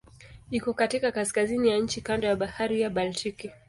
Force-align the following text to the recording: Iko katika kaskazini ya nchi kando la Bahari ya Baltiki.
Iko 0.51 0.73
katika 0.73 1.11
kaskazini 1.11 1.69
ya 1.69 1.77
nchi 1.77 2.01
kando 2.01 2.27
la 2.27 2.35
Bahari 2.35 2.81
ya 2.81 2.89
Baltiki. 2.89 3.51